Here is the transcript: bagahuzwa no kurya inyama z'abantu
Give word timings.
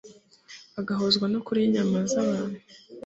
bagahuzwa 0.73 1.25
no 1.33 1.39
kurya 1.45 1.65
inyama 1.67 1.97
z'abantu 2.11 2.59